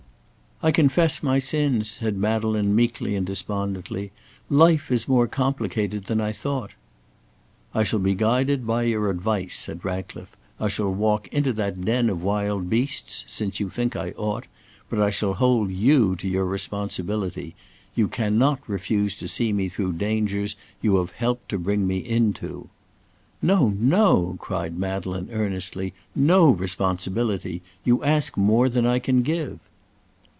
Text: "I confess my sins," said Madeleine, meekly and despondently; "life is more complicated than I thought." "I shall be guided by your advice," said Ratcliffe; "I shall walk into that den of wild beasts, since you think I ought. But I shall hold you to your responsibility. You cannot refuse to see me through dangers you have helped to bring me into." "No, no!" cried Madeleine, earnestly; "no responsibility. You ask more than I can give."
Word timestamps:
"I 0.63 0.69
confess 0.69 1.23
my 1.23 1.39
sins," 1.39 1.89
said 1.89 2.17
Madeleine, 2.17 2.75
meekly 2.75 3.15
and 3.15 3.25
despondently; 3.25 4.11
"life 4.47 4.91
is 4.91 5.07
more 5.07 5.25
complicated 5.25 6.05
than 6.05 6.21
I 6.21 6.31
thought." 6.31 6.75
"I 7.73 7.81
shall 7.81 7.97
be 7.97 8.13
guided 8.13 8.67
by 8.67 8.83
your 8.83 9.09
advice," 9.09 9.55
said 9.55 9.83
Ratcliffe; 9.83 10.37
"I 10.59 10.67
shall 10.67 10.93
walk 10.93 11.27
into 11.29 11.51
that 11.53 11.83
den 11.83 12.11
of 12.11 12.21
wild 12.21 12.69
beasts, 12.69 13.23
since 13.25 13.59
you 13.59 13.69
think 13.71 13.95
I 13.95 14.11
ought. 14.11 14.45
But 14.87 15.01
I 15.01 15.09
shall 15.09 15.33
hold 15.33 15.71
you 15.71 16.15
to 16.17 16.27
your 16.27 16.45
responsibility. 16.45 17.55
You 17.95 18.07
cannot 18.07 18.61
refuse 18.69 19.17
to 19.17 19.27
see 19.27 19.51
me 19.51 19.67
through 19.67 19.93
dangers 19.93 20.55
you 20.79 20.97
have 20.97 21.09
helped 21.13 21.49
to 21.49 21.57
bring 21.57 21.87
me 21.87 22.07
into." 22.07 22.69
"No, 23.41 23.69
no!" 23.79 24.35
cried 24.39 24.77
Madeleine, 24.77 25.29
earnestly; 25.31 25.95
"no 26.13 26.51
responsibility. 26.51 27.63
You 27.83 28.03
ask 28.03 28.37
more 28.37 28.69
than 28.69 28.85
I 28.85 28.99
can 28.99 29.23
give." 29.23 29.59